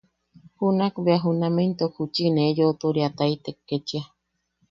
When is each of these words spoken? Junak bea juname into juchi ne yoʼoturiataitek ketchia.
Junak 0.57 0.93
bea 1.05 1.21
juname 1.23 1.61
into 1.67 1.85
juchi 1.95 2.23
ne 2.31 2.43
yoʼoturiataitek 2.57 3.57
ketchia. 3.67 4.03